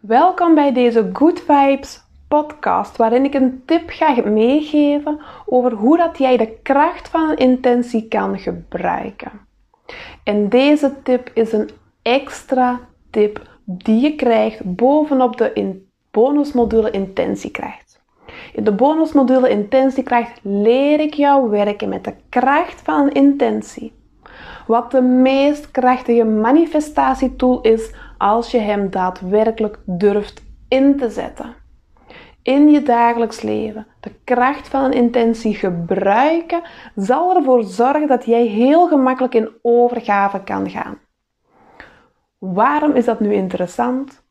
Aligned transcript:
Welkom 0.00 0.54
bij 0.54 0.72
deze 0.72 1.10
Good 1.12 1.40
Vibes 1.40 2.00
podcast, 2.28 2.96
waarin 2.96 3.24
ik 3.24 3.34
een 3.34 3.62
tip 3.66 3.90
ga 3.90 4.22
meegeven 4.24 5.20
over 5.46 5.72
hoe 5.72 5.96
dat 5.96 6.18
jij 6.18 6.36
de 6.36 6.58
kracht 6.62 7.08
van 7.08 7.30
een 7.30 7.36
intentie 7.36 8.08
kan 8.08 8.38
gebruiken. 8.38 9.32
En 10.24 10.48
deze 10.48 10.94
tip 11.02 11.30
is 11.34 11.52
een 11.52 11.70
extra 12.02 12.80
tip 13.10 13.42
die 13.64 14.00
je 14.00 14.14
krijgt 14.14 14.76
bovenop 14.76 15.36
de 15.36 15.52
in 15.52 15.88
bonusmodule 16.10 16.90
intentiekracht. 16.90 18.00
In 18.52 18.64
de 18.64 18.72
bonusmodule 18.72 19.48
intentiekracht 19.48 20.40
leer 20.42 21.00
ik 21.00 21.14
jou 21.14 21.50
werken 21.50 21.88
met 21.88 22.04
de 22.04 22.14
kracht 22.28 22.80
van 22.82 23.00
een 23.00 23.12
intentie. 23.12 23.92
Wat 24.66 24.90
de 24.90 25.00
meest 25.00 25.70
krachtige 25.70 26.24
manifestatietool 26.24 27.60
is 27.60 27.92
als 28.18 28.50
je 28.50 28.58
hem 28.58 28.90
daadwerkelijk 28.90 29.78
durft 29.84 30.42
in 30.68 30.96
te 30.96 31.10
zetten. 31.10 31.54
In 32.42 32.68
je 32.70 32.82
dagelijks 32.82 33.42
leven 33.42 33.86
de 34.00 34.14
kracht 34.24 34.68
van 34.68 34.84
een 34.84 34.92
intentie 34.92 35.54
gebruiken 35.54 36.62
zal 36.94 37.36
ervoor 37.36 37.64
zorgen 37.64 38.06
dat 38.06 38.24
jij 38.24 38.46
heel 38.46 38.88
gemakkelijk 38.88 39.34
in 39.34 39.50
overgave 39.62 40.42
kan 40.42 40.70
gaan. 40.70 40.98
Waarom 42.38 42.92
is 42.92 43.04
dat 43.04 43.20
nu 43.20 43.32
interessant? 43.34 44.26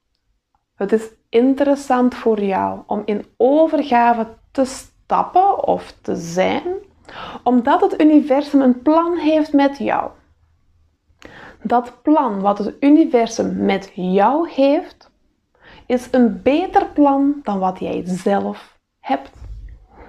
Het 0.75 0.91
is 0.91 1.09
interessant 1.29 2.15
voor 2.15 2.41
jou 2.41 2.79
om 2.87 3.01
in 3.05 3.25
overgave 3.37 4.27
te 4.51 4.65
stappen 4.65 5.67
of 5.67 5.93
te 6.01 6.15
zijn, 6.15 6.63
omdat 7.43 7.81
het 7.81 8.01
universum 8.01 8.61
een 8.61 8.81
plan 8.81 9.17
heeft 9.17 9.53
met 9.53 9.77
jou 9.77 10.11
dat 11.61 12.01
plan 12.01 12.41
wat 12.41 12.57
het 12.57 12.75
universum 12.79 13.65
met 13.65 13.91
jou 13.93 14.49
heeft, 14.49 15.09
is 15.85 16.07
een 16.11 16.41
beter 16.41 16.85
plan 16.85 17.39
dan 17.43 17.59
wat 17.59 17.79
jij 17.79 18.01
zelf 18.05 18.77
hebt. 18.99 19.31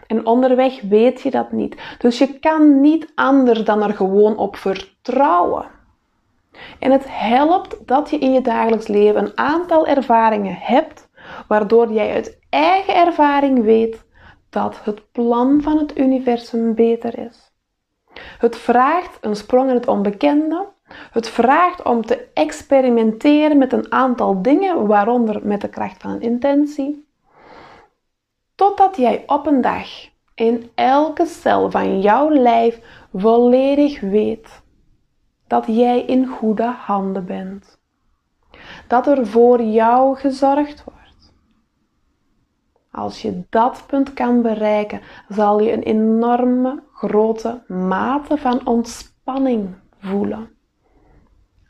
En 0.07 0.27
onderweg 0.27 0.81
weet 0.81 1.21
je 1.21 1.31
dat 1.31 1.53
niet. 1.53 1.77
Dus 1.99 2.19
je 2.19 2.39
kan 2.39 2.81
niet 2.81 3.13
anders 3.15 3.65
dan 3.65 3.83
er 3.83 3.95
gewoon 3.95 4.37
op 4.37 4.57
vertrouwen. 4.57 5.67
En 6.79 6.91
het 6.91 7.05
helpt 7.07 7.87
dat 7.87 8.11
je 8.11 8.19
in 8.19 8.33
je 8.33 8.41
dagelijks 8.41 8.87
leven 8.87 9.25
een 9.25 9.39
aantal 9.39 9.87
ervaringen 9.87 10.57
hebt, 10.61 11.09
waardoor 11.49 11.93
jij 11.93 12.15
uit 12.15 12.39
eigen 12.51 12.95
ervaring 12.95 13.63
weet 13.63 14.05
dat 14.51 14.85
het 14.85 15.13
plan 15.13 15.63
van 15.63 15.79
het 15.79 15.99
universum 15.99 16.75
beter 16.75 17.19
is. 17.19 17.53
Het 18.39 18.57
vraagt 18.57 19.19
een 19.21 19.37
sprong 19.37 19.69
in 19.69 19.75
het 19.75 19.89
onbekende, 19.89 20.67
het 20.89 21.29
vraagt 21.29 21.83
om 21.83 22.07
te 22.07 22.29
experimenteren 22.35 23.59
met 23.59 23.73
een 23.73 23.93
aantal 23.93 24.43
dingen, 24.43 24.87
waaronder 24.87 25.47
met 25.47 25.61
de 25.61 25.69
kracht 25.69 26.03
van 26.03 26.11
een 26.11 26.21
intentie, 26.21 27.09
totdat 28.55 28.97
jij 28.97 29.23
op 29.27 29.47
een 29.47 29.61
dag 29.61 29.89
in 30.35 30.71
elke 30.75 31.27
cel 31.27 31.71
van 31.71 32.01
jouw 32.01 32.31
lijf 32.31 32.81
volledig 33.13 34.01
weet 34.01 34.63
dat 35.47 35.65
jij 35.67 36.01
in 36.01 36.27
goede 36.27 36.67
handen 36.67 37.25
bent. 37.27 37.79
Dat 38.89 39.07
er 39.07 39.27
voor 39.27 39.63
jou 39.63 40.17
gezorgd 40.17 40.85
wordt. 40.85 41.33
Als 42.91 43.23
je 43.23 43.43
dat 43.51 43.85
punt 43.87 44.13
kan 44.13 44.43
bereiken, 44.43 45.01
zal 45.29 45.61
je 45.61 45.73
een 45.73 45.83
enorme 45.83 46.83
grote 46.93 47.63
mate 47.67 48.37
van 48.37 48.67
ontspanning 48.67 49.75
voelen 49.99 50.58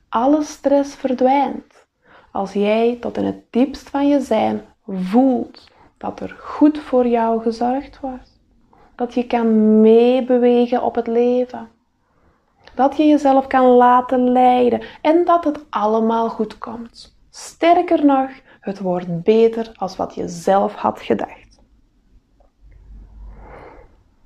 alle 0.09 0.43
stress 0.43 0.95
verdwijnt. 0.95 1.87
Als 2.33 2.53
jij 2.53 2.97
tot 3.01 3.17
in 3.17 3.25
het 3.25 3.43
diepst 3.51 3.91
van 3.91 4.09
je 4.09 4.21
zijn 4.21 4.65
voelt 4.87 5.69
dat 5.99 6.21
er 6.21 6.37
goed 6.39 6.79
voor 6.79 7.07
jou 7.07 7.43
gezorgd 7.43 8.01
wordt. 8.01 8.41
Dat 8.95 9.15
je 9.15 9.27
kan 9.27 9.81
meebewegen 9.81 10.83
op 10.83 10.95
het 10.95 11.07
leven. 11.07 11.69
Dat 12.75 12.97
je 12.97 13.07
jezelf 13.07 13.47
kan 13.47 13.65
laten 13.65 14.31
leiden 14.33 14.83
en 15.03 15.25
dat 15.25 15.45
het 15.45 15.65
allemaal 15.71 16.29
goed 16.29 16.59
komt. 16.59 17.17
Sterker 17.31 18.05
nog, 18.05 18.31
het 18.61 18.79
wordt 18.79 19.23
beter 19.23 19.73
als 19.75 19.97
wat 19.97 20.15
je 20.15 20.29
zelf 20.29 20.75
had 20.75 21.01
gedacht. 21.01 21.61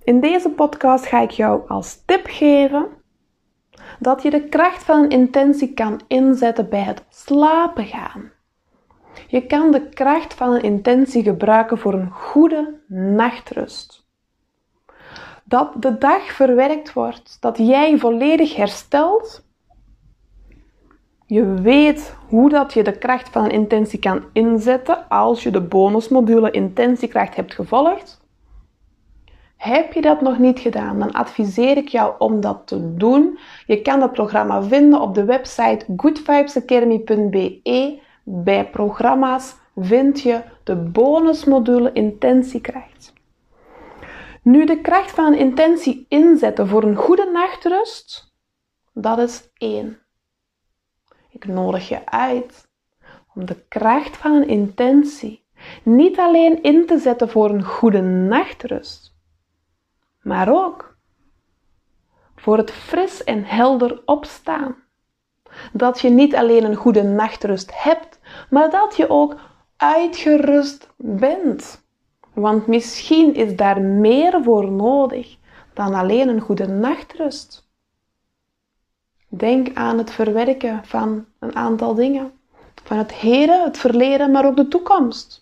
In 0.05 0.21
deze 0.21 0.51
podcast 0.51 1.07
ga 1.07 1.21
ik 1.21 1.31
jou 1.31 1.69
als 1.69 2.05
tip 2.05 2.27
geven 2.27 2.87
dat 3.99 4.23
je 4.23 4.31
de 4.31 4.49
kracht 4.49 4.85
van 4.85 5.03
een 5.03 5.11
intentie 5.11 5.75
kan 5.75 6.01
inzetten 6.07 6.69
bij 6.69 6.83
het 6.83 7.05
slapen 7.09 7.87
gaan. 7.87 8.31
Je 9.29 9.47
kan 9.47 9.71
de 9.71 9.89
kracht 9.89 10.35
van 10.35 10.53
een 10.53 10.63
intentie 10.63 11.23
gebruiken 11.23 11.79
voor 11.79 11.95
een 11.95 12.11
goede 12.11 12.81
nachtrust. 12.89 14.07
Dat 15.45 15.83
de 15.83 15.99
dag 15.99 16.23
verwerkt 16.23 16.93
wordt, 16.93 17.37
dat 17.41 17.59
jij 17.59 17.99
volledig 17.99 18.57
herstelt. 18.57 19.45
Je 21.27 21.55
weet 21.55 22.17
hoe 22.29 22.49
dat 22.49 22.73
je 22.73 22.83
de 22.83 22.99
kracht 22.99 23.29
van 23.29 23.45
een 23.45 23.51
intentie 23.51 23.99
kan 23.99 24.25
inzetten 24.33 25.09
als 25.09 25.43
je 25.43 25.51
de 25.51 25.61
bonusmodule 25.61 26.51
intentiekracht 26.51 27.37
hebt 27.37 27.55
gevolgd. 27.55 28.22
Heb 29.63 29.93
je 29.93 30.01
dat 30.01 30.21
nog 30.21 30.39
niet 30.39 30.59
gedaan, 30.59 30.99
dan 30.99 31.13
adviseer 31.13 31.77
ik 31.77 31.89
jou 31.89 32.15
om 32.19 32.41
dat 32.41 32.67
te 32.67 32.95
doen. 32.95 33.39
Je 33.67 33.83
kan 33.83 34.01
dat 34.01 34.13
programma 34.13 34.63
vinden 34.63 35.01
op 35.01 35.15
de 35.15 35.25
website 35.25 35.85
goodvibesacademy.be. 35.97 38.01
Bij 38.25 38.71
programma's 38.71 39.57
vind 39.77 40.21
je 40.21 40.43
de 40.65 40.77
bonusmodule 40.77 41.93
Intentiekracht. 41.93 43.13
Nu 44.43 44.65
de 44.65 44.81
kracht 44.81 45.11
van 45.11 45.27
een 45.27 45.39
intentie 45.39 46.07
inzetten 46.09 46.69
voor 46.69 46.83
een 46.83 46.97
goede 46.97 47.31
nachtrust, 47.33 48.35
dat 48.93 49.19
is 49.19 49.51
één. 49.57 49.99
Ik 51.31 51.47
nodig 51.47 51.89
je 51.89 52.07
uit 52.07 52.69
om 53.35 53.47
de 53.47 53.65
kracht 53.69 54.17
van 54.17 54.33
een 54.33 54.49
intentie 54.49 55.45
niet 55.83 56.19
alleen 56.19 56.63
in 56.63 56.87
te 56.87 56.99
zetten 56.99 57.29
voor 57.29 57.51
een 57.51 57.65
goede 57.65 58.01
nachtrust, 58.01 59.12
maar 60.23 60.53
ook 60.53 60.97
voor 62.37 62.57
het 62.57 62.71
fris 62.71 63.25
en 63.25 63.45
helder 63.45 64.03
opstaan. 64.05 64.77
Dat 65.73 66.01
je 66.01 66.11
niet 66.11 66.35
alleen 66.35 66.65
een 66.65 66.75
goede 66.75 67.03
nachtrust 67.03 67.71
hebt, 67.75 68.19
maar 68.51 68.71
dat 68.71 68.97
je 68.97 69.09
ook 69.09 69.37
uitgerust 69.77 70.89
bent. 70.97 71.85
Want 72.33 72.67
misschien 72.67 73.35
is 73.35 73.57
daar 73.57 73.81
meer 73.81 74.43
voor 74.43 74.71
nodig 74.71 75.37
dan 75.75 75.95
alleen 75.95 76.29
een 76.29 76.41
goede 76.41 76.67
nachtrust. 76.67 77.71
Denk 79.29 79.77
aan 79.77 79.99
het 79.99 80.11
verwerken 80.11 80.85
van 80.85 81.25
een 81.39 81.57
aantal 81.57 81.95
dingen. 81.95 82.33
Van 82.85 82.97
het 82.97 83.13
heden, 83.13 83.65
het 83.65 83.79
verleden, 83.79 84.31
maar 84.31 84.47
ook 84.47 84.57
de 84.57 84.69
toekomst. 84.69 85.42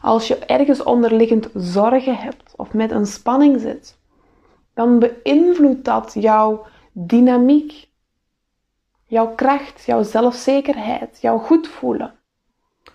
Als 0.00 0.28
je 0.28 0.36
ergens 0.36 0.82
onderliggend 0.82 1.48
zorgen 1.54 2.16
hebt 2.16 2.54
of 2.56 2.72
met 2.72 2.90
een 2.90 3.06
spanning 3.06 3.60
zit, 3.60 3.98
dan 4.74 4.98
beïnvloedt 4.98 5.84
dat 5.84 6.14
jouw 6.14 6.66
dynamiek, 6.92 7.88
jouw 9.06 9.34
kracht, 9.34 9.84
jouw 9.84 10.02
zelfzekerheid, 10.02 11.18
jouw 11.20 11.38
goed 11.38 11.68
voelen. 11.68 12.14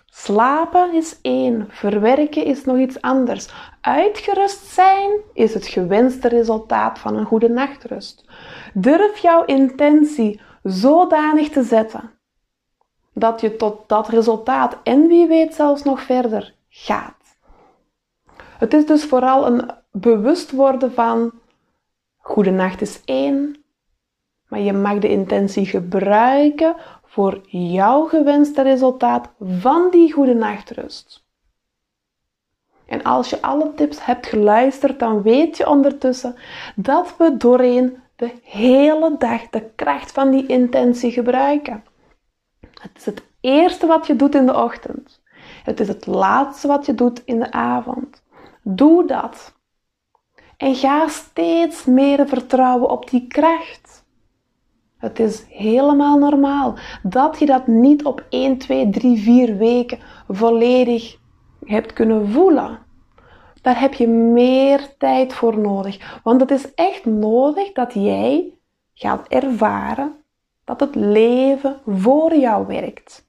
Slapen 0.06 0.94
is 0.94 1.18
één, 1.22 1.66
verwerken 1.68 2.44
is 2.44 2.64
nog 2.64 2.78
iets 2.78 3.00
anders. 3.00 3.48
Uitgerust 3.80 4.64
zijn 4.64 5.10
is 5.32 5.54
het 5.54 5.66
gewenste 5.66 6.28
resultaat 6.28 6.98
van 6.98 7.16
een 7.16 7.24
goede 7.24 7.48
nachtrust. 7.48 8.24
Durf 8.74 9.18
jouw 9.18 9.44
intentie 9.44 10.40
zodanig 10.62 11.48
te 11.48 11.62
zetten 11.62 12.10
dat 13.12 13.40
je 13.40 13.56
tot 13.56 13.88
dat 13.88 14.08
resultaat 14.08 14.76
en 14.82 15.06
wie 15.06 15.26
weet 15.26 15.54
zelfs 15.54 15.82
nog 15.82 16.02
verder 16.02 16.54
gaat. 16.76 17.36
Het 18.58 18.74
is 18.74 18.86
dus 18.86 19.04
vooral 19.04 19.46
een 19.46 19.70
bewust 19.90 20.50
worden 20.50 20.92
van 20.92 21.32
goede 22.16 22.50
nacht 22.50 22.80
is 22.80 23.00
één, 23.04 23.64
maar 24.48 24.60
je 24.60 24.72
mag 24.72 24.98
de 24.98 25.08
intentie 25.08 25.66
gebruiken 25.66 26.76
voor 27.04 27.40
jouw 27.46 28.04
gewenste 28.04 28.62
resultaat 28.62 29.28
van 29.40 29.90
die 29.90 30.12
goede 30.12 30.34
nachtrust. 30.34 31.24
En 32.86 33.02
als 33.02 33.30
je 33.30 33.42
alle 33.42 33.74
tips 33.74 34.04
hebt 34.04 34.26
geluisterd, 34.26 34.98
dan 34.98 35.22
weet 35.22 35.56
je 35.56 35.68
ondertussen 35.68 36.36
dat 36.76 37.16
we 37.16 37.36
doorheen 37.36 37.96
de 38.16 38.32
hele 38.42 39.14
dag 39.18 39.48
de 39.48 39.70
kracht 39.74 40.12
van 40.12 40.30
die 40.30 40.46
intentie 40.46 41.10
gebruiken. 41.10 41.84
Het 42.60 42.90
is 42.96 43.04
het 43.04 43.22
eerste 43.40 43.86
wat 43.86 44.06
je 44.06 44.16
doet 44.16 44.34
in 44.34 44.46
de 44.46 44.56
ochtend. 44.56 45.22
Het 45.64 45.80
is 45.80 45.88
het 45.88 46.06
laatste 46.06 46.66
wat 46.66 46.86
je 46.86 46.94
doet 46.94 47.22
in 47.24 47.38
de 47.38 47.52
avond. 47.52 48.22
Doe 48.62 49.06
dat. 49.06 49.54
En 50.56 50.74
ga 50.74 51.08
steeds 51.08 51.84
meer 51.84 52.28
vertrouwen 52.28 52.90
op 52.90 53.10
die 53.10 53.26
kracht. 53.26 54.04
Het 54.96 55.18
is 55.18 55.44
helemaal 55.48 56.18
normaal 56.18 56.74
dat 57.02 57.38
je 57.38 57.46
dat 57.46 57.66
niet 57.66 58.04
op 58.04 58.24
1, 58.28 58.58
2, 58.58 58.90
3, 58.90 59.18
4 59.18 59.56
weken 59.56 59.98
volledig 60.28 61.18
hebt 61.64 61.92
kunnen 61.92 62.28
voelen. 62.28 62.78
Daar 63.62 63.80
heb 63.80 63.94
je 63.94 64.08
meer 64.08 64.96
tijd 64.98 65.34
voor 65.34 65.58
nodig. 65.58 66.20
Want 66.22 66.40
het 66.40 66.50
is 66.50 66.74
echt 66.74 67.04
nodig 67.04 67.72
dat 67.72 67.94
jij 67.94 68.54
gaat 68.94 69.28
ervaren 69.28 70.14
dat 70.64 70.80
het 70.80 70.94
leven 70.94 71.80
voor 71.86 72.36
jou 72.36 72.66
werkt. 72.66 73.28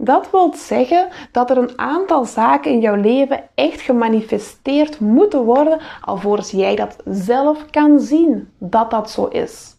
Dat 0.00 0.30
wil 0.30 0.54
zeggen 0.54 1.08
dat 1.32 1.50
er 1.50 1.58
een 1.58 1.78
aantal 1.78 2.24
zaken 2.24 2.70
in 2.70 2.80
jouw 2.80 2.94
leven 2.94 3.48
echt 3.54 3.80
gemanifesteerd 3.80 5.00
moeten 5.00 5.44
worden 5.44 5.80
alvorens 6.00 6.50
jij 6.50 6.76
dat 6.76 6.96
zelf 7.04 7.70
kan 7.70 8.00
zien 8.00 8.50
dat 8.58 8.90
dat 8.90 9.10
zo 9.10 9.26
is. 9.26 9.76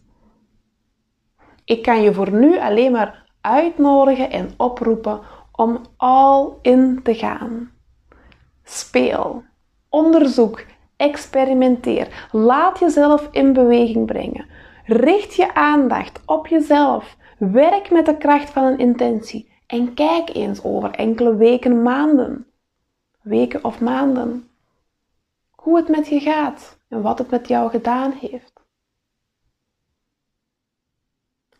Ik 1.64 1.82
kan 1.82 2.02
je 2.02 2.14
voor 2.14 2.32
nu 2.32 2.58
alleen 2.58 2.92
maar 2.92 3.26
uitnodigen 3.40 4.30
en 4.30 4.50
oproepen 4.56 5.20
om 5.52 5.80
all 5.96 6.48
in 6.62 7.00
te 7.02 7.14
gaan. 7.14 7.70
Speel, 8.64 9.42
onderzoek, 9.88 10.64
experimenteer. 10.96 12.28
Laat 12.32 12.78
jezelf 12.78 13.28
in 13.30 13.52
beweging 13.52 14.06
brengen. 14.06 14.46
Richt 14.84 15.34
je 15.34 15.54
aandacht 15.54 16.20
op 16.26 16.46
jezelf. 16.46 17.16
Werk 17.38 17.90
met 17.90 18.06
de 18.06 18.16
kracht 18.16 18.50
van 18.50 18.64
een 18.64 18.78
intentie. 18.78 19.49
En 19.70 19.94
kijk 19.94 20.34
eens 20.34 20.62
over 20.62 20.90
enkele 20.90 21.36
weken, 21.36 21.82
maanden. 21.82 22.46
Weken 23.20 23.64
of 23.64 23.80
maanden. 23.80 24.48
Hoe 25.50 25.76
het 25.76 25.88
met 25.88 26.08
je 26.08 26.20
gaat 26.20 26.78
en 26.88 27.02
wat 27.02 27.18
het 27.18 27.30
met 27.30 27.48
jou 27.48 27.70
gedaan 27.70 28.12
heeft. 28.12 28.52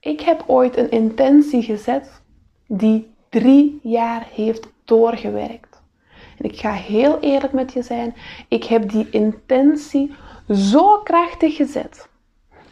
Ik 0.01 0.21
heb 0.21 0.45
ooit 0.47 0.77
een 0.77 0.91
intentie 0.91 1.62
gezet 1.62 2.23
die 2.67 3.15
drie 3.29 3.81
jaar 3.83 4.27
heeft 4.33 4.69
doorgewerkt. 4.85 5.83
En 6.39 6.45
ik 6.45 6.59
ga 6.59 6.73
heel 6.73 7.21
eerlijk 7.21 7.53
met 7.53 7.73
je 7.73 7.83
zijn, 7.83 8.15
ik 8.49 8.65
heb 8.65 8.91
die 8.91 9.11
intentie 9.11 10.15
zo 10.49 10.99
krachtig 10.99 11.56
gezet. 11.56 12.09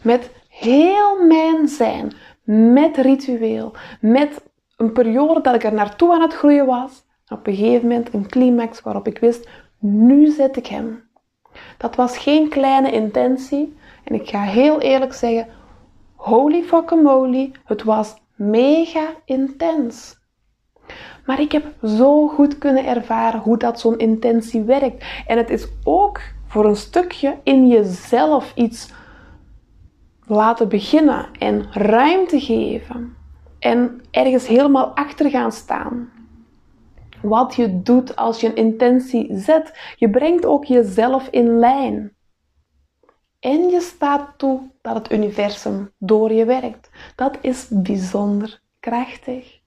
Met 0.01 0.31
heel 0.47 1.25
mijn 1.25 1.67
zijn, 1.67 2.13
met 2.43 2.97
ritueel, 2.97 3.73
met 4.01 4.48
een 4.79 4.91
periode 4.91 5.41
dat 5.41 5.55
ik 5.55 5.63
er 5.63 5.73
naartoe 5.73 6.13
aan 6.13 6.21
het 6.21 6.33
groeien 6.33 6.65
was. 6.65 7.05
Op 7.27 7.47
een 7.47 7.55
gegeven 7.55 7.87
moment 7.87 8.13
een 8.13 8.27
climax 8.27 8.81
waarop 8.81 9.07
ik 9.07 9.17
wist, 9.17 9.49
nu 9.79 10.31
zet 10.31 10.57
ik 10.57 10.67
hem. 10.67 11.03
Dat 11.77 11.95
was 11.95 12.17
geen 12.17 12.49
kleine 12.49 12.91
intentie. 12.91 13.77
En 14.03 14.15
ik 14.15 14.29
ga 14.29 14.41
heel 14.41 14.81
eerlijk 14.81 15.13
zeggen, 15.13 15.47
holy 16.15 16.65
moly, 17.03 17.51
het 17.65 17.83
was 17.83 18.15
mega 18.35 19.13
intens. 19.25 20.17
Maar 21.25 21.39
ik 21.39 21.51
heb 21.51 21.65
zo 21.83 22.27
goed 22.27 22.57
kunnen 22.57 22.85
ervaren 22.85 23.39
hoe 23.39 23.57
dat 23.57 23.79
zo'n 23.79 23.97
intentie 23.97 24.61
werkt. 24.61 25.05
En 25.27 25.37
het 25.37 25.49
is 25.49 25.67
ook 25.83 26.21
voor 26.47 26.65
een 26.65 26.75
stukje 26.75 27.37
in 27.43 27.67
jezelf 27.67 28.51
iets 28.55 28.91
laten 30.25 30.69
beginnen 30.69 31.25
en 31.39 31.65
ruimte 31.71 32.39
geven. 32.39 33.18
En 33.59 34.01
ergens 34.11 34.47
helemaal 34.47 34.85
achter 34.85 35.29
gaan 35.29 35.51
staan. 35.51 36.09
Wat 37.21 37.55
je 37.55 37.81
doet 37.81 38.15
als 38.15 38.39
je 38.39 38.47
een 38.47 38.55
intentie 38.55 39.37
zet, 39.37 39.93
je 39.95 40.09
brengt 40.09 40.45
ook 40.45 40.65
jezelf 40.65 41.27
in 41.27 41.59
lijn. 41.59 42.13
En 43.39 43.69
je 43.69 43.79
staat 43.79 44.33
toe 44.37 44.61
dat 44.81 44.95
het 44.95 45.11
universum 45.11 45.91
door 45.97 46.31
je 46.31 46.45
werkt. 46.45 46.89
Dat 47.15 47.37
is 47.41 47.67
bijzonder 47.69 48.61
krachtig 48.79 49.59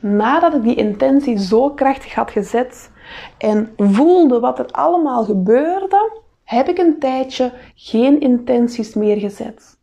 nadat 0.00 0.54
ik 0.54 0.62
die 0.62 0.74
intentie 0.74 1.38
zo 1.38 1.70
krachtig 1.70 2.14
had 2.14 2.30
gezet 2.30 2.90
en 3.38 3.72
voelde 3.76 4.40
wat 4.40 4.58
er 4.58 4.66
allemaal 4.66 5.24
gebeurde, 5.24 6.20
heb 6.44 6.68
ik 6.68 6.78
een 6.78 6.98
tijdje 6.98 7.52
geen 7.74 8.20
intenties 8.20 8.94
meer 8.94 9.16
gezet. 9.16 9.78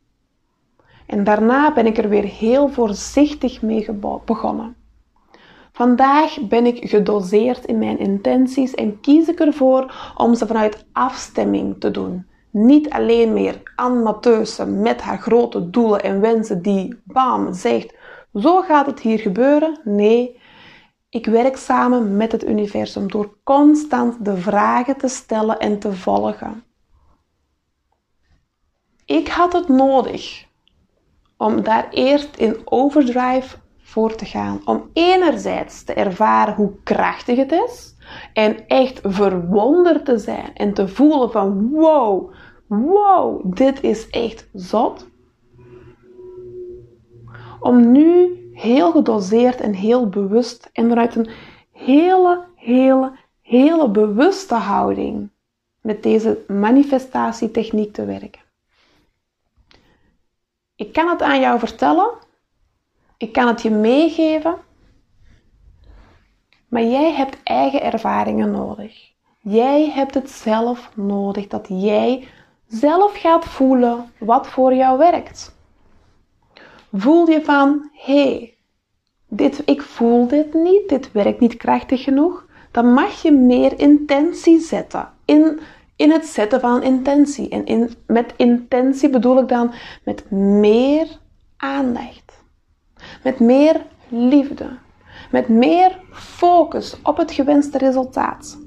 En 1.07 1.23
daarna 1.23 1.73
ben 1.73 1.85
ik 1.85 1.97
er 1.97 2.09
weer 2.09 2.23
heel 2.23 2.69
voorzichtig 2.69 3.61
mee 3.61 3.87
begonnen. 4.25 4.75
Vandaag 5.71 6.47
ben 6.47 6.65
ik 6.65 6.89
gedoseerd 6.89 7.65
in 7.65 7.77
mijn 7.77 7.99
intenties 7.99 8.73
en 8.73 8.99
kies 8.99 9.27
ik 9.27 9.39
ervoor 9.39 10.13
om 10.15 10.35
ze 10.35 10.47
vanuit 10.47 10.85
afstemming 10.91 11.79
te 11.79 11.91
doen. 11.91 12.27
Niet 12.51 12.89
alleen 12.89 13.33
meer 13.33 13.61
Anne 13.75 14.15
met 14.67 15.01
haar 15.01 15.17
grote 15.17 15.69
doelen 15.69 16.03
en 16.03 16.21
wensen 16.21 16.61
die, 16.61 17.01
bam, 17.03 17.53
zegt 17.53 17.95
zo 18.33 18.61
gaat 18.61 18.85
het 18.85 18.99
hier 18.99 19.19
gebeuren. 19.19 19.79
Nee, 19.83 20.39
ik 21.09 21.25
werk 21.25 21.57
samen 21.57 22.17
met 22.17 22.31
het 22.31 22.47
universum 22.47 23.11
door 23.11 23.37
constant 23.43 24.25
de 24.25 24.37
vragen 24.37 24.97
te 24.97 25.07
stellen 25.07 25.59
en 25.59 25.79
te 25.79 25.93
volgen. 25.93 26.63
Ik 29.05 29.27
had 29.27 29.53
het 29.53 29.67
nodig 29.67 30.46
om 31.37 31.63
daar 31.63 31.87
eerst 31.89 32.37
in 32.37 32.57
overdrive 32.65 33.57
voor 33.77 34.15
te 34.15 34.25
gaan. 34.25 34.61
Om 34.65 34.89
enerzijds 34.93 35.83
te 35.83 35.93
ervaren 35.93 36.53
hoe 36.53 36.71
krachtig 36.83 37.37
het 37.37 37.51
is 37.51 37.95
en 38.33 38.67
echt 38.67 38.99
verwonderd 39.03 40.05
te 40.05 40.17
zijn 40.17 40.51
en 40.53 40.73
te 40.73 40.87
voelen 40.87 41.31
van 41.31 41.69
wow, 41.69 42.31
wow, 42.67 43.55
dit 43.55 43.83
is 43.83 44.09
echt 44.09 44.49
zot 44.53 45.07
om 47.59 47.91
nu 47.91 48.39
heel 48.53 48.91
gedoseerd 48.91 49.61
en 49.61 49.73
heel 49.73 50.09
bewust 50.09 50.69
en 50.73 50.87
vanuit 50.87 51.15
een 51.15 51.29
hele, 51.71 52.43
hele, 52.55 53.11
hele 53.41 53.89
bewuste 53.89 54.55
houding 54.55 55.29
met 55.81 56.03
deze 56.03 56.43
manifestatietechniek 56.47 57.93
te 57.93 58.05
werken. 58.05 58.41
Ik 60.77 60.93
kan 60.93 61.09
het 61.09 61.21
aan 61.21 61.39
jou 61.39 61.59
vertellen, 61.59 62.09
ik 63.17 63.33
kan 63.33 63.47
het 63.47 63.61
je 63.61 63.69
meegeven, 63.69 64.55
maar 66.67 66.83
jij 66.83 67.13
hebt 67.13 67.43
eigen 67.43 67.81
ervaringen 67.81 68.51
nodig. 68.51 69.11
Jij 69.39 69.89
hebt 69.89 70.13
het 70.13 70.29
zelf 70.29 70.91
nodig 70.95 71.47
dat 71.47 71.65
jij 71.69 72.27
zelf 72.67 73.19
gaat 73.19 73.45
voelen 73.45 74.11
wat 74.17 74.47
voor 74.47 74.73
jou 74.73 74.97
werkt 74.97 75.55
voel 76.93 77.29
je 77.29 77.41
van, 77.43 77.89
hé, 77.93 78.23
hey, 78.23 78.57
dit, 79.27 79.61
ik 79.65 79.81
voel 79.81 80.27
dit 80.27 80.53
niet, 80.53 80.89
dit 80.89 81.11
werkt 81.11 81.39
niet 81.39 81.57
krachtig 81.57 82.03
genoeg, 82.03 82.45
dan 82.71 82.93
mag 82.93 83.21
je 83.21 83.31
meer 83.31 83.79
intentie 83.79 84.59
zetten. 84.59 85.09
In, 85.25 85.59
in 85.97 86.11
het 86.11 86.25
zetten 86.25 86.59
van 86.59 86.83
intentie. 86.83 87.49
En 87.49 87.65
in, 87.65 87.89
met 88.07 88.33
intentie 88.37 89.09
bedoel 89.09 89.39
ik 89.39 89.47
dan 89.47 89.73
met 90.03 90.31
meer 90.31 91.07
aandacht. 91.57 92.43
Met 93.23 93.39
meer 93.39 93.85
liefde. 94.09 94.77
Met 95.31 95.47
meer 95.47 95.99
focus 96.11 96.97
op 97.03 97.17
het 97.17 97.31
gewenste 97.31 97.77
resultaat. 97.77 98.57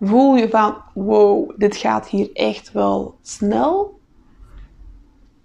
Voel 0.00 0.36
je 0.36 0.48
van, 0.48 0.76
wow, 0.94 1.50
dit 1.56 1.76
gaat 1.76 2.08
hier 2.08 2.30
echt 2.32 2.72
wel 2.72 3.18
snel. 3.22 4.00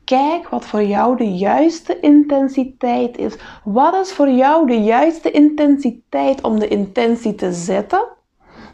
Kijk 0.04 0.50
wat 0.50 0.66
voor 0.66 0.84
jou 0.84 1.18
de 1.18 1.32
juiste 1.36 2.00
intensiteit 2.00 3.18
is. 3.18 3.36
Wat 3.64 3.94
is 3.94 4.12
voor 4.12 4.30
jou 4.30 4.68
de 4.68 4.82
juiste 4.82 5.32
intensiteit 5.32 6.42
om 6.42 6.60
de 6.60 6.68
intentie 6.68 7.36
te 7.36 7.54
zetten? 7.54 8.08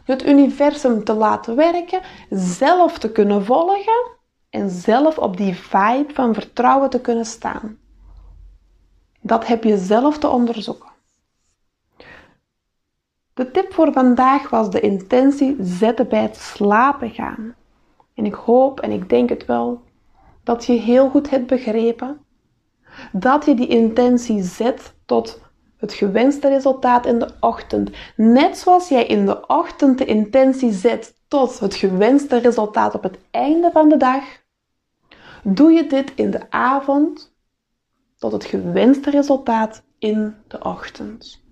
Het 0.06 0.26
universum 0.26 1.04
te 1.04 1.12
laten 1.12 1.56
werken, 1.56 2.00
zelf 2.30 2.98
te 2.98 3.12
kunnen 3.12 3.44
volgen 3.44 4.10
en 4.50 4.70
zelf 4.70 5.18
op 5.18 5.36
die 5.36 5.54
vibe 5.54 6.12
van 6.12 6.34
vertrouwen 6.34 6.90
te 6.90 7.00
kunnen 7.00 7.24
staan. 7.24 7.78
Dat 9.20 9.46
heb 9.46 9.64
je 9.64 9.76
zelf 9.78 10.18
te 10.18 10.28
onderzoeken. 10.28 10.88
De 13.34 13.50
tip 13.50 13.72
voor 13.72 13.92
vandaag 13.92 14.50
was 14.50 14.70
de 14.70 14.80
intentie 14.80 15.56
zetten 15.60 16.08
bij 16.08 16.22
het 16.22 16.36
slapen 16.36 17.10
gaan. 17.10 17.54
En 18.14 18.26
ik 18.26 18.34
hoop 18.34 18.80
en 18.80 18.90
ik 18.90 19.08
denk 19.08 19.28
het 19.28 19.46
wel 19.46 19.82
dat 20.42 20.64
je 20.64 20.72
heel 20.72 21.08
goed 21.08 21.30
hebt 21.30 21.46
begrepen 21.46 22.20
dat 23.12 23.44
je 23.44 23.54
die 23.54 23.66
intentie 23.66 24.42
zet 24.42 24.94
tot 25.04 25.40
het 25.76 25.92
gewenste 25.92 26.48
resultaat 26.48 27.06
in 27.06 27.18
de 27.18 27.28
ochtend. 27.40 27.90
Net 28.16 28.58
zoals 28.58 28.88
jij 28.88 29.06
in 29.06 29.26
de 29.26 29.46
ochtend 29.46 29.98
de 29.98 30.04
intentie 30.04 30.72
zet 30.72 31.14
tot 31.28 31.58
het 31.58 31.74
gewenste 31.74 32.36
resultaat 32.36 32.94
op 32.94 33.02
het 33.02 33.18
einde 33.30 33.70
van 33.72 33.88
de 33.88 33.96
dag, 33.96 34.24
doe 35.42 35.72
je 35.72 35.86
dit 35.86 36.12
in 36.14 36.30
de 36.30 36.50
avond 36.50 37.34
tot 38.18 38.32
het 38.32 38.44
gewenste 38.44 39.10
resultaat 39.10 39.82
in 39.98 40.34
de 40.48 40.62
ochtend. 40.62 41.44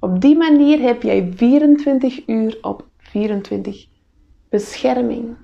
Op 0.00 0.20
die 0.20 0.36
manier 0.36 0.80
heb 0.80 1.02
jij 1.02 1.32
24 1.34 2.28
uur 2.28 2.58
op 2.60 2.88
24 2.96 3.86
bescherming 4.48 5.36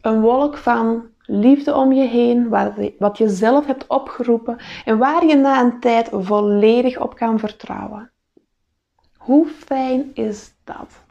een 0.00 0.20
wolk 0.20 0.56
van 0.56 1.04
liefde 1.26 1.74
om 1.74 1.92
je 1.92 2.04
heen, 2.04 2.48
wat 2.98 3.18
je 3.18 3.28
zelf 3.28 3.66
hebt 3.66 3.86
opgeroepen 3.86 4.56
en 4.84 4.98
waar 4.98 5.26
je 5.26 5.36
na 5.36 5.60
een 5.60 5.80
tijd 5.80 6.08
volledig 6.12 7.00
op 7.00 7.14
kan 7.14 7.38
vertrouwen. 7.38 8.10
Hoe 9.16 9.46
fijn 9.46 10.10
is 10.14 10.54
dat? 10.64 11.04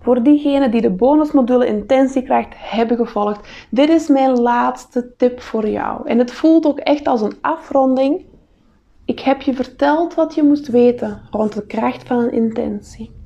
Voor 0.00 0.22
diegenen 0.22 0.70
die 0.70 0.80
de 0.80 0.90
bonusmodule 0.90 1.66
Intentiekracht 1.66 2.54
hebben 2.56 2.96
gevolgd, 2.96 3.48
dit 3.70 3.88
is 3.88 4.08
mijn 4.08 4.40
laatste 4.40 5.14
tip 5.16 5.40
voor 5.40 5.68
jou. 5.68 6.08
En 6.08 6.18
het 6.18 6.32
voelt 6.32 6.66
ook 6.66 6.78
echt 6.78 7.06
als 7.06 7.20
een 7.20 7.38
afronding. 7.40 8.24
Ik 9.04 9.20
heb 9.20 9.42
je 9.42 9.54
verteld 9.54 10.14
wat 10.14 10.34
je 10.34 10.42
moest 10.42 10.68
weten 10.68 11.20
rond 11.30 11.52
de 11.52 11.66
kracht 11.66 12.06
van 12.06 12.18
een 12.18 12.32
intentie. 12.32 13.16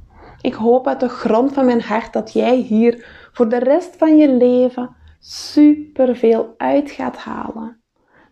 Ik 0.40 0.54
hoop 0.54 0.87
uit 0.87 1.00
de 1.00 1.09
grond 1.09 1.52
van 1.52 1.64
mijn 1.64 1.82
hart 1.82 2.12
dat 2.12 2.32
jij 2.32 2.56
hier 2.56 3.22
voor 3.32 3.48
de 3.48 3.58
rest 3.58 3.96
van 3.96 4.16
je 4.16 4.28
leven 4.28 4.96
superveel 5.20 6.54
uit 6.56 6.90
gaat 6.90 7.16
halen. 7.16 7.80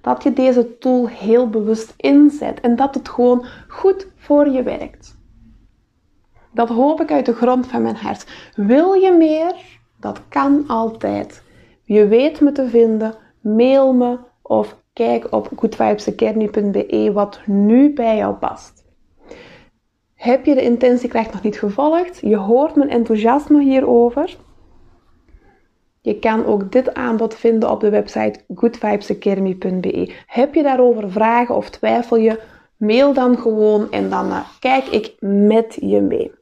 Dat 0.01 0.23
je 0.23 0.33
deze 0.33 0.79
tool 0.79 1.09
heel 1.09 1.49
bewust 1.49 1.95
inzet 1.97 2.61
en 2.61 2.77
dat 2.77 2.95
het 2.95 3.09
gewoon 3.09 3.47
goed 3.69 4.07
voor 4.17 4.49
je 4.49 4.63
werkt. 4.63 5.19
Dat 6.53 6.69
hoop 6.69 7.01
ik 7.01 7.11
uit 7.11 7.27
de 7.27 7.35
grond 7.35 7.67
van 7.67 7.83
mijn 7.83 7.97
hart. 7.97 8.51
Wil 8.57 8.93
je 8.93 9.13
meer? 9.13 9.55
Dat 10.01 10.21
kan 10.29 10.65
altijd. 10.67 11.43
Je 11.85 12.07
weet 12.07 12.41
me 12.41 12.53
te 12.53 12.69
vinden. 12.69 13.15
Mail 13.41 13.93
me 13.93 14.19
of 14.43 14.77
kijk 14.93 15.33
op 15.33 15.51
goodvibesacademy.be 15.57 17.11
wat 17.13 17.41
nu 17.47 17.93
bij 17.93 18.17
jou 18.17 18.35
past. 18.35 18.85
Heb 20.15 20.45
je 20.45 20.55
de 20.55 20.63
intentiekracht 20.63 21.33
nog 21.33 21.43
niet 21.43 21.59
gevolgd? 21.59 22.19
Je 22.21 22.37
hoort 22.37 22.75
mijn 22.75 22.91
enthousiasme 22.91 23.63
hierover. 23.63 24.37
Je 26.01 26.19
kan 26.19 26.45
ook 26.45 26.73
dit 26.73 26.95
aanbod 26.95 27.35
vinden 27.35 27.71
op 27.71 27.81
de 27.81 27.91
website 27.91 28.41
goodvibesacademy.be. 28.55 30.15
Heb 30.27 30.55
je 30.55 30.63
daarover 30.63 31.11
vragen 31.11 31.55
of 31.55 31.71
twijfel 31.71 32.17
je? 32.17 32.43
Mail 32.77 33.13
dan 33.13 33.39
gewoon 33.39 33.91
en 33.91 34.11
dan 34.11 34.27
uh, 34.27 34.49
kijk 34.59 34.87
ik 34.87 35.17
met 35.21 35.79
je 35.81 36.01
mee. 36.01 36.33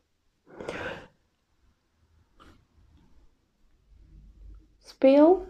Speel 4.79 5.47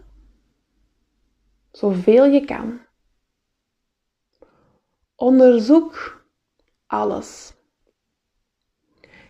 zoveel 1.71 2.25
je 2.25 2.45
kan. 2.45 2.79
Onderzoek 5.15 6.23
alles. 6.87 7.53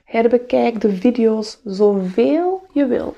Herbekijk 0.04 0.82
de 0.82 0.96
video's 0.96 1.62
zoveel 1.64 2.68
je 2.74 2.86
wil. 2.86 3.16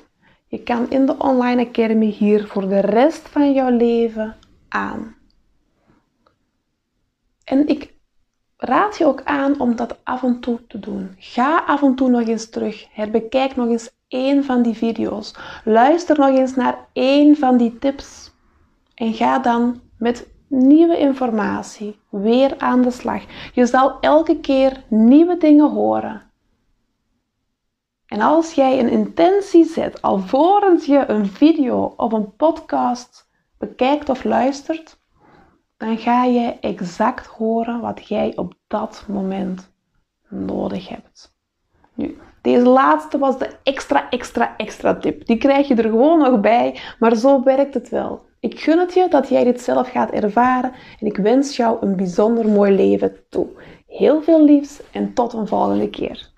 Je 0.52 0.62
kan 0.62 0.90
in 0.90 1.06
de 1.06 1.18
Online 1.18 1.66
Academy 1.66 2.06
hier 2.06 2.46
voor 2.46 2.68
de 2.68 2.80
rest 2.80 3.28
van 3.28 3.52
jouw 3.52 3.76
leven 3.76 4.36
aan. 4.68 5.16
En 7.44 7.68
ik 7.68 7.94
raad 8.56 8.98
je 8.98 9.06
ook 9.06 9.22
aan 9.24 9.60
om 9.60 9.76
dat 9.76 9.98
af 10.04 10.22
en 10.22 10.40
toe 10.40 10.66
te 10.66 10.78
doen. 10.78 11.14
Ga 11.18 11.64
af 11.66 11.82
en 11.82 11.94
toe 11.94 12.08
nog 12.08 12.28
eens 12.28 12.50
terug. 12.50 12.86
Herbekijk 12.90 13.56
nog 13.56 13.68
eens 13.68 13.90
één 14.08 14.44
van 14.44 14.62
die 14.62 14.74
video's. 14.74 15.34
Luister 15.64 16.18
nog 16.18 16.36
eens 16.36 16.54
naar 16.54 16.86
één 16.92 17.36
van 17.36 17.56
die 17.56 17.78
tips. 17.78 18.32
En 18.94 19.14
ga 19.14 19.38
dan 19.38 19.80
met 19.98 20.28
nieuwe 20.46 20.98
informatie 20.98 21.98
weer 22.08 22.58
aan 22.58 22.82
de 22.82 22.90
slag. 22.90 23.22
Je 23.54 23.66
zal 23.66 24.00
elke 24.00 24.40
keer 24.40 24.84
nieuwe 24.88 25.36
dingen 25.36 25.70
horen. 25.70 26.31
En 28.12 28.20
als 28.20 28.52
jij 28.52 28.78
een 28.78 28.88
intentie 28.88 29.64
zet 29.64 30.02
alvorens 30.02 30.86
je 30.86 31.04
een 31.08 31.26
video 31.26 31.94
of 31.96 32.12
een 32.12 32.36
podcast 32.36 33.28
bekijkt 33.58 34.08
of 34.08 34.24
luistert, 34.24 34.98
dan 35.76 35.98
ga 35.98 36.24
je 36.24 36.56
exact 36.60 37.26
horen 37.26 37.80
wat 37.80 38.08
jij 38.08 38.32
op 38.36 38.54
dat 38.66 39.04
moment 39.08 39.72
nodig 40.28 40.88
hebt. 40.88 41.34
Nu, 41.94 42.18
deze 42.42 42.66
laatste 42.66 43.18
was 43.18 43.38
de 43.38 43.50
extra, 43.62 44.10
extra, 44.10 44.56
extra 44.56 44.94
tip. 44.94 45.26
Die 45.26 45.38
krijg 45.38 45.68
je 45.68 45.74
er 45.74 45.90
gewoon 45.90 46.18
nog 46.18 46.40
bij, 46.40 46.80
maar 46.98 47.14
zo 47.16 47.42
werkt 47.42 47.74
het 47.74 47.88
wel. 47.88 48.24
Ik 48.40 48.60
gun 48.60 48.78
het 48.78 48.94
je 48.94 49.06
dat 49.08 49.28
jij 49.28 49.44
dit 49.44 49.60
zelf 49.60 49.90
gaat 49.90 50.10
ervaren 50.10 50.72
en 51.00 51.06
ik 51.06 51.16
wens 51.16 51.56
jou 51.56 51.76
een 51.80 51.96
bijzonder 51.96 52.48
mooi 52.48 52.72
leven 52.72 53.16
toe. 53.28 53.48
Heel 53.86 54.22
veel 54.22 54.44
liefs 54.44 54.80
en 54.90 55.14
tot 55.14 55.32
een 55.32 55.46
volgende 55.46 55.90
keer. 55.90 56.31